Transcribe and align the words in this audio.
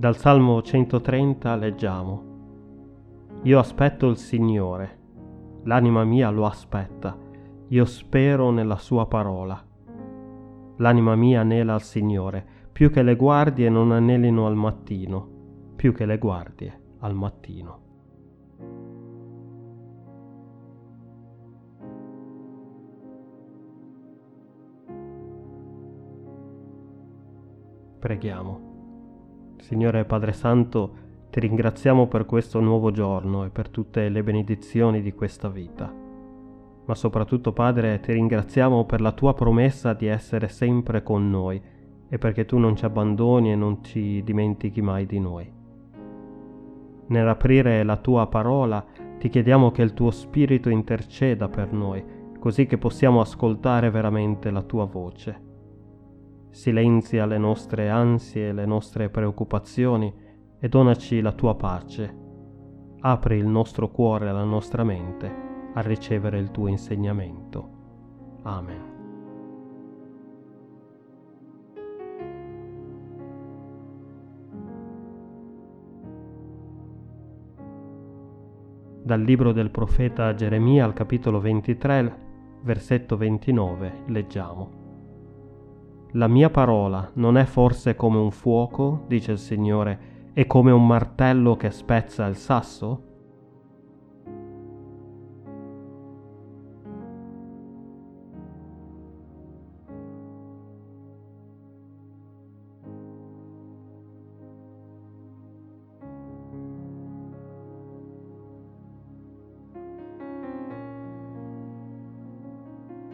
Dal 0.00 0.16
Salmo 0.16 0.62
130 0.62 1.56
leggiamo 1.56 2.22
Io 3.42 3.58
aspetto 3.58 4.08
il 4.08 4.16
Signore, 4.16 4.98
l'anima 5.64 6.04
mia 6.04 6.30
lo 6.30 6.46
aspetta, 6.46 7.14
io 7.68 7.84
spero 7.84 8.50
nella 8.50 8.78
sua 8.78 9.04
parola. 9.04 9.62
L'anima 10.78 11.14
mia 11.16 11.42
anela 11.42 11.74
al 11.74 11.82
Signore, 11.82 12.42
più 12.72 12.88
che 12.90 13.02
le 13.02 13.14
guardie 13.14 13.68
non 13.68 13.92
anelino 13.92 14.46
al 14.46 14.56
mattino, 14.56 15.28
più 15.76 15.92
che 15.92 16.06
le 16.06 16.16
guardie 16.16 16.80
al 17.00 17.14
mattino. 17.14 17.80
Preghiamo. 27.98 28.69
Signore 29.60 30.04
Padre 30.04 30.32
Santo, 30.32 31.08
ti 31.30 31.38
ringraziamo 31.38 32.08
per 32.08 32.26
questo 32.26 32.60
nuovo 32.60 32.90
giorno 32.90 33.44
e 33.44 33.50
per 33.50 33.68
tutte 33.68 34.08
le 34.08 34.22
benedizioni 34.22 35.00
di 35.00 35.12
questa 35.12 35.48
vita. 35.48 35.92
Ma 36.86 36.94
soprattutto, 36.94 37.52
Padre, 37.52 38.00
ti 38.00 38.12
ringraziamo 38.12 38.84
per 38.84 39.00
la 39.00 39.12
tua 39.12 39.34
promessa 39.34 39.92
di 39.92 40.06
essere 40.06 40.48
sempre 40.48 41.02
con 41.02 41.30
noi 41.30 41.62
e 42.08 42.18
perché 42.18 42.46
tu 42.46 42.58
non 42.58 42.74
ci 42.74 42.84
abbandoni 42.84 43.52
e 43.52 43.54
non 43.54 43.84
ci 43.84 44.22
dimentichi 44.24 44.80
mai 44.80 45.06
di 45.06 45.20
noi. 45.20 45.52
Nell'aprire 47.06 47.84
la 47.84 47.96
tua 47.96 48.26
parola 48.26 48.84
ti 49.18 49.28
chiediamo 49.28 49.70
che 49.70 49.82
il 49.82 49.92
tuo 49.92 50.10
Spirito 50.10 50.68
interceda 50.68 51.48
per 51.48 51.72
noi, 51.72 52.02
così 52.40 52.66
che 52.66 52.78
possiamo 52.78 53.20
ascoltare 53.20 53.90
veramente 53.90 54.50
la 54.50 54.62
tua 54.62 54.86
voce 54.86 55.48
silenzia 56.50 57.26
le 57.26 57.38
nostre 57.38 57.88
ansie, 57.88 58.52
le 58.52 58.66
nostre 58.66 59.08
preoccupazioni 59.08 60.12
e 60.58 60.68
donaci 60.68 61.20
la 61.20 61.32
tua 61.32 61.54
pace. 61.54 62.18
Apri 63.00 63.38
il 63.38 63.46
nostro 63.46 63.90
cuore 63.90 64.28
e 64.28 64.32
la 64.32 64.44
nostra 64.44 64.84
mente 64.84 65.48
a 65.74 65.80
ricevere 65.80 66.38
il 66.38 66.50
tuo 66.50 66.66
insegnamento. 66.66 67.78
Amen. 68.42 68.88
Dal 79.02 79.22
libro 79.22 79.52
del 79.52 79.70
profeta 79.70 80.34
Geremia 80.34 80.84
al 80.84 80.92
capitolo 80.92 81.40
23, 81.40 82.18
versetto 82.62 83.16
29, 83.16 84.02
leggiamo. 84.06 84.79
La 86.14 86.26
mia 86.26 86.50
parola 86.50 87.08
non 87.14 87.36
è 87.36 87.44
forse 87.44 87.94
come 87.94 88.18
un 88.18 88.32
fuoco, 88.32 89.04
dice 89.06 89.32
il 89.32 89.38
Signore, 89.38 89.98
e 90.32 90.46
come 90.46 90.72
un 90.72 90.84
martello 90.84 91.56
che 91.56 91.70
spezza 91.70 92.26
il 92.26 92.36
sasso? 92.36 93.09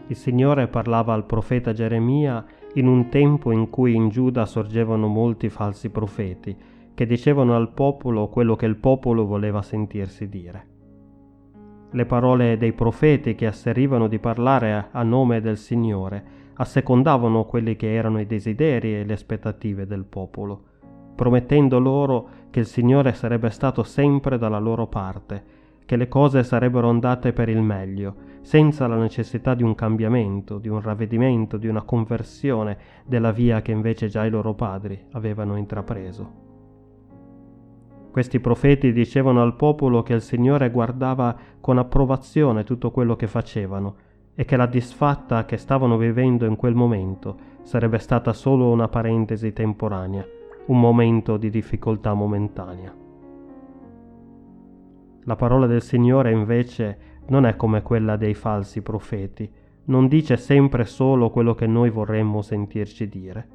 Il 0.08 0.16
Signore 0.16 0.68
parlava 0.68 1.14
al 1.14 1.24
profeta 1.24 1.72
Geremia 1.72 2.44
in 2.74 2.86
un 2.86 3.08
tempo 3.08 3.50
in 3.50 3.70
cui 3.70 3.94
in 3.94 4.08
Giuda 4.08 4.46
sorgevano 4.46 5.08
molti 5.08 5.48
falsi 5.48 5.90
profeti, 5.90 6.56
che 6.94 7.06
dicevano 7.06 7.56
al 7.56 7.72
popolo 7.72 8.28
quello 8.28 8.54
che 8.54 8.66
il 8.66 8.76
popolo 8.76 9.26
voleva 9.26 9.62
sentirsi 9.62 10.28
dire. 10.28 10.66
Le 11.91 12.06
parole 12.06 12.56
dei 12.56 12.72
profeti 12.72 13.34
che 13.34 13.47
asserivano 13.47 14.06
di 14.06 14.19
parlare 14.19 14.88
a 14.92 15.03
nome 15.03 15.41
del 15.41 15.56
Signore 15.56 16.25
assecondavano 16.54 17.44
quelli 17.44 17.75
che 17.75 17.92
erano 17.92 18.20
i 18.20 18.26
desideri 18.26 18.94
e 18.94 19.04
le 19.04 19.12
aspettative 19.12 19.86
del 19.86 20.04
popolo, 20.04 20.62
promettendo 21.16 21.78
loro 21.78 22.28
che 22.50 22.60
il 22.60 22.66
Signore 22.66 23.12
sarebbe 23.12 23.50
stato 23.50 23.82
sempre 23.82 24.38
dalla 24.38 24.58
loro 24.58 24.86
parte, 24.86 25.64
che 25.86 25.97
le 25.97 26.08
cose 26.08 26.42
sarebbero 26.42 26.91
andate 26.91 27.32
per 27.32 27.48
il 27.48 27.62
meglio, 27.62 28.14
senza 28.42 28.86
la 28.86 28.97
necessità 28.97 29.54
di 29.54 29.62
un 29.62 29.74
cambiamento, 29.74 30.58
di 30.58 30.69
un 30.69 30.80
ravvedimento, 30.80 31.56
di 31.56 31.69
una 31.69 31.82
conversione 31.82 32.76
della 33.06 33.30
via 33.30 33.62
che 33.62 33.72
invece 33.72 34.08
già 34.08 34.25
i 34.25 34.30
loro 34.30 34.52
padri 34.54 35.00
avevano 35.12 35.56
intrapreso. 35.56 36.44
Questi 38.10 38.41
profeti 38.41 38.92
dicevano 38.92 39.42
al 39.42 39.56
popolo 39.56 40.02
che 40.02 40.14
il 40.14 40.22
Signore 40.22 40.70
guardava 40.70 41.36
con 41.60 41.78
approvazione 41.78 42.64
tutto 42.64 42.91
quello 42.91 43.14
che 43.14 43.26
facevano 43.26 43.96
e 44.34 44.44
che 44.44 44.56
la 44.56 44.66
disfatta 44.66 45.44
che 45.44 45.56
stavano 45.56 45.96
vivendo 45.96 46.46
in 46.46 46.56
quel 46.56 46.75
momento 46.75 47.36
sarebbe 47.62 47.98
stata 47.98 48.32
solo 48.32 48.70
una 48.70 48.88
parentesi 48.88 49.52
temporanea, 49.52 50.26
un 50.66 50.80
momento 50.80 51.36
di 51.36 51.50
difficoltà 51.50 52.14
momentanea. 52.14 53.06
La 55.26 55.34
parola 55.34 55.66
del 55.66 55.82
Signore 55.82 56.31
invece 56.31 56.98
non 57.28 57.47
è 57.47 57.56
come 57.56 57.82
quella 57.82 58.16
dei 58.16 58.34
falsi 58.34 58.81
profeti, 58.81 59.50
non 59.87 60.06
dice 60.06 60.37
sempre 60.37 60.84
solo 60.84 61.31
quello 61.31 61.53
che 61.53 61.66
noi 61.66 61.91
vorremmo 61.91 62.42
sentirci 62.42 63.09
dire. 63.09 63.48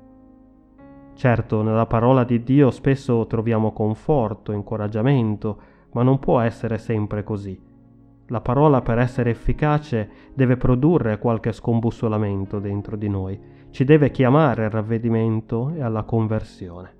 Certo, 1.14 1.62
nella 1.62 1.86
parola 1.86 2.26
di 2.26 2.44
Dio 2.44 2.72
spesso 2.72 3.26
troviamo 3.26 3.72
conforto, 3.72 4.52
incoraggiamento, 4.52 5.62
ma 5.94 6.04
non 6.04 6.20
può 6.20 6.42
essere 6.42 6.78
sempre 6.78 7.24
così. 7.24 7.58
La 8.28 8.42
parola 8.42 8.82
per 8.82 8.98
essere 8.98 9.30
efficace 9.30 10.10
deve 10.34 10.58
produrre 10.58 11.20
qualche 11.20 11.54
scombussolamento 11.54 12.60
dentro 12.60 12.98
di 12.98 13.08
noi, 13.08 13.40
ci 13.70 13.86
deve 13.86 14.12
chiamare 14.12 14.66
al 14.66 14.72
ravvedimento 14.72 15.72
e 15.74 15.82
alla 15.82 16.04
conversione. 16.04 17.00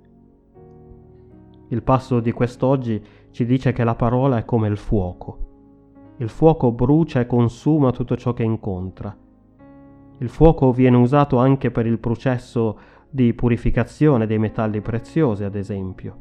Il 1.68 1.82
passo 1.82 2.20
di 2.20 2.32
quest'oggi 2.32 3.02
ci 3.32 3.44
dice 3.44 3.72
che 3.72 3.82
la 3.82 3.94
parola 3.94 4.38
è 4.38 4.44
come 4.44 4.68
il 4.68 4.76
fuoco. 4.76 5.38
Il 6.18 6.28
fuoco 6.28 6.70
brucia 6.70 7.20
e 7.20 7.26
consuma 7.26 7.90
tutto 7.90 8.16
ciò 8.16 8.32
che 8.32 8.44
incontra. 8.44 9.14
Il 10.18 10.28
fuoco 10.28 10.70
viene 10.70 10.96
usato 10.96 11.38
anche 11.38 11.70
per 11.70 11.86
il 11.86 11.98
processo 11.98 12.78
di 13.10 13.34
purificazione 13.34 14.26
dei 14.26 14.38
metalli 14.38 14.80
preziosi, 14.80 15.44
ad 15.44 15.56
esempio. 15.56 16.16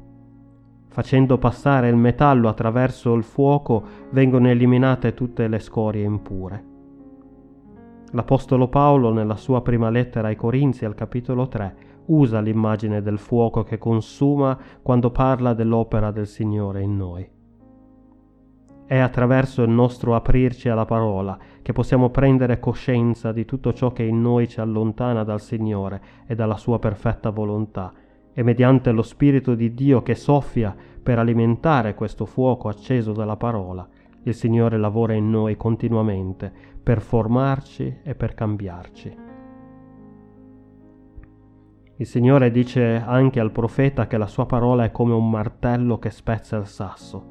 Facendo 0.88 1.38
passare 1.38 1.88
il 1.90 1.96
metallo 1.96 2.50
attraverso 2.50 3.14
il 3.14 3.24
fuoco 3.24 3.84
vengono 4.10 4.50
eliminate 4.50 5.14
tutte 5.14 5.48
le 5.48 5.60
scorie 5.60 6.04
impure. 6.04 6.66
L'Apostolo 8.12 8.68
Paolo 8.68 9.14
nella 9.14 9.38
sua 9.38 9.62
prima 9.62 9.90
lettera 9.90 10.28
ai 10.28 10.36
Corinzi 10.36 10.84
al 10.84 10.96
capitolo 10.96 11.48
3 11.48 11.76
usa 12.06 12.40
l'immagine 12.40 13.02
del 13.02 13.18
fuoco 13.18 13.64
che 13.64 13.78
consuma 13.78 14.58
quando 14.82 15.12
parla 15.12 15.54
dell'opera 15.54 16.12
del 16.12 16.28
Signore 16.28 16.82
in 16.82 16.98
noi. 16.98 17.30
È 18.86 18.98
attraverso 18.98 19.64
il 19.64 19.70
nostro 19.70 20.16
aprirci 20.16 20.68
alla 20.68 20.84
parola 20.84 21.38
che 21.62 21.72
possiamo 21.72 22.10
prendere 22.10 22.60
coscienza 22.60 23.32
di 23.32 23.46
tutto 23.46 23.72
ciò 23.72 23.94
che 23.94 24.04
in 24.04 24.22
noi 24.22 24.50
ci 24.50 24.60
allontana 24.60 25.24
dal 25.24 25.40
Signore 25.40 26.02
e 26.28 26.36
dalla 26.36 26.58
sua 26.58 26.78
perfetta 26.78 27.30
volontà, 27.30 27.94
e 28.34 28.44
mediante 28.44 28.92
lo 28.92 29.02
Spirito 29.02 29.56
di 29.56 29.74
Dio 29.74 30.02
che 30.02 30.16
soffia 30.16 30.76
per 31.02 31.20
alimentare 31.20 31.96
questo 31.96 32.26
fuoco 32.26 32.68
acceso 32.68 33.14
dalla 33.14 33.38
parola, 33.38 33.88
il 34.24 34.34
Signore 34.34 34.78
lavora 34.78 35.14
in 35.14 35.30
noi 35.30 35.56
continuamente 35.56 36.52
per 36.84 37.02
formarci 37.02 38.00
e 38.04 38.14
per 38.14 38.34
cambiarci. 38.34 39.31
Il 42.02 42.08
Signore 42.08 42.50
dice 42.50 43.00
anche 43.06 43.40
al 43.40 43.52
profeta 43.52 44.08
che 44.08 44.18
la 44.18 44.26
sua 44.26 44.48
parola 44.48 44.86
è 44.86 44.90
come 44.90 45.14
un 45.14 45.30
martello 45.30 46.00
che 46.00 46.10
spezza 46.10 46.58
il 46.58 46.66
sasso. 46.66 47.26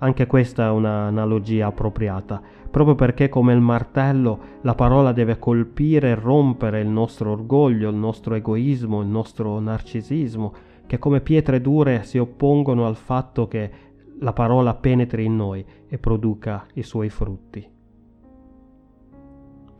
Anche 0.00 0.26
questa 0.26 0.66
è 0.66 0.68
un'analogia 0.68 1.68
appropriata, 1.68 2.42
proprio 2.70 2.94
perché 2.94 3.30
come 3.30 3.54
il 3.54 3.60
martello 3.60 4.38
la 4.60 4.74
parola 4.74 5.12
deve 5.12 5.38
colpire 5.38 6.10
e 6.10 6.14
rompere 6.14 6.82
il 6.82 6.88
nostro 6.88 7.30
orgoglio, 7.30 7.88
il 7.88 7.96
nostro 7.96 8.34
egoismo, 8.34 9.00
il 9.00 9.08
nostro 9.08 9.58
narcisismo, 9.60 10.52
che 10.86 10.98
come 10.98 11.22
pietre 11.22 11.62
dure 11.62 12.02
si 12.02 12.18
oppongono 12.18 12.84
al 12.86 12.96
fatto 12.96 13.48
che 13.48 13.70
la 14.18 14.34
parola 14.34 14.74
penetri 14.74 15.24
in 15.24 15.36
noi 15.36 15.64
e 15.88 15.96
produca 15.96 16.66
i 16.74 16.82
suoi 16.82 17.08
frutti. 17.08 17.66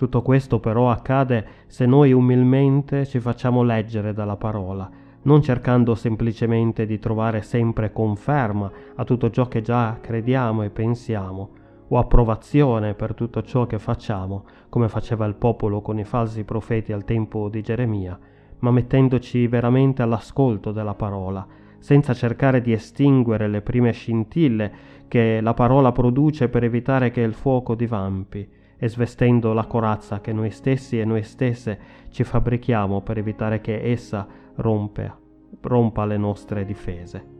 Tutto 0.01 0.23
questo 0.23 0.61
però 0.61 0.91
accade 0.91 1.47
se 1.67 1.85
noi 1.85 2.11
umilmente 2.13 3.05
ci 3.05 3.21
facciamo 3.21 3.63
leggere 3.63 4.15
dalla 4.15 4.39
parola, 4.39 4.89
non 5.25 5.43
cercando 5.43 5.95
semplicemente 5.95 6.87
di 6.87 6.99
trovare 6.99 7.43
sempre 7.43 7.93
conferma 7.93 8.73
a 8.95 9.05
tutto 9.05 9.29
ciò 9.29 9.47
che 9.47 9.61
già 9.61 9.99
crediamo 10.01 10.63
e 10.63 10.71
pensiamo, 10.71 11.51
o 11.87 11.99
approvazione 11.99 12.95
per 12.95 13.13
tutto 13.13 13.43
ciò 13.43 13.67
che 13.67 13.79
facciamo, 13.79 14.45
come 14.71 14.89
faceva 14.89 15.27
il 15.27 15.35
popolo 15.35 15.83
con 15.83 15.99
i 15.99 16.05
falsi 16.05 16.45
profeti 16.45 16.93
al 16.95 17.05
tempo 17.05 17.51
di 17.51 17.61
Geremia, 17.61 18.19
ma 18.61 18.71
mettendoci 18.71 19.47
veramente 19.49 20.01
all'ascolto 20.01 20.73
della 20.73 20.95
parola, 20.95 21.47
senza 21.79 22.15
cercare 22.15 22.63
di 22.63 22.73
estinguere 22.73 23.49
le 23.49 23.61
prime 23.61 23.93
scintille 23.93 24.73
che 25.09 25.43
la 25.43 25.53
parola 25.53 25.93
produce 25.93 26.49
per 26.49 26.65
evitare 26.65 27.11
che 27.11 27.21
il 27.21 27.35
fuoco 27.35 27.75
divampi, 27.75 28.57
e 28.83 28.89
svestendo 28.89 29.53
la 29.53 29.67
corazza 29.67 30.23
che 30.23 30.33
noi 30.33 30.51
stessi 30.51 30.99
e 30.99 31.05
noi 31.05 31.23
stesse 31.23 31.79
ci 32.09 32.25
fabbrichiamo 32.25 33.03
per 33.03 33.19
evitare 33.19 33.61
che 33.61 33.79
essa 33.93 34.27
rompa, 34.55 35.15
rompa 35.61 36.07
le 36.07 36.17
nostre 36.17 36.65
difese. 36.65 37.39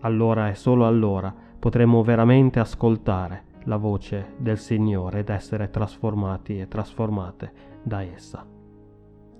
Allora 0.00 0.48
e 0.48 0.54
solo 0.54 0.86
allora 0.86 1.32
potremo 1.58 2.02
veramente 2.02 2.58
ascoltare 2.58 3.50
la 3.64 3.76
voce 3.76 4.32
del 4.38 4.58
Signore 4.58 5.20
ed 5.20 5.28
essere 5.28 5.68
trasformati 5.68 6.58
e 6.58 6.68
trasformate 6.68 7.52
da 7.82 8.02
essa. 8.02 8.44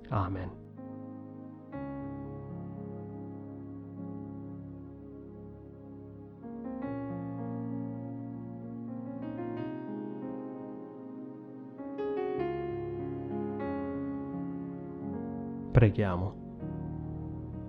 Amen. 0.09 0.62
Preghiamo. 15.73 16.33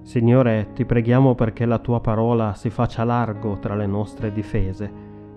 Signore, 0.03 0.73
ti 0.75 0.85
preghiamo 0.85 1.35
perché 1.35 1.65
la 1.65 1.79
tua 1.79 2.03
parola 2.03 2.53
si 2.53 2.69
faccia 2.69 3.03
largo 3.03 3.59
tra 3.59 3.75
le 3.75 3.87
nostre 3.87 4.31
difese, 4.31 4.93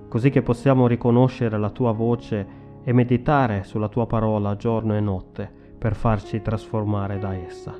così 0.09 0.29
che 0.29 0.41
possiamo 0.41 0.85
riconoscere 0.85 1.57
la 1.57 1.69
tua 1.69 1.93
voce 1.93 2.45
e 2.83 2.91
meditare 2.91 3.63
sulla 3.63 3.87
tua 3.87 4.05
parola 4.05 4.57
giorno 4.57 4.97
e 4.97 4.99
notte 4.99 5.49
per 5.77 5.95
farci 5.95 6.41
trasformare 6.41 7.17
da 7.19 7.33
essa. 7.35 7.73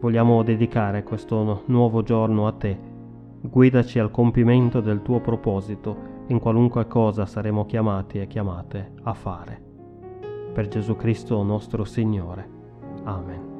Vogliamo 0.00 0.42
dedicare 0.42 1.02
questo 1.02 1.64
nuovo 1.66 2.02
giorno 2.02 2.46
a 2.46 2.52
te. 2.52 2.78
Guidaci 3.42 3.98
al 3.98 4.10
compimento 4.10 4.80
del 4.80 5.02
tuo 5.02 5.20
proposito 5.20 6.14
in 6.28 6.38
qualunque 6.38 6.86
cosa 6.86 7.26
saremo 7.26 7.66
chiamati 7.66 8.18
e 8.18 8.26
chiamate 8.26 8.94
a 9.02 9.12
fare. 9.12 9.62
Per 10.54 10.68
Gesù 10.68 10.96
Cristo 10.96 11.42
nostro 11.42 11.84
Signore. 11.84 12.55
Amen. 13.06 13.55